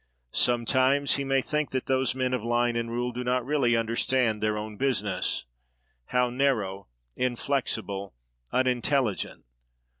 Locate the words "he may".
1.17-1.43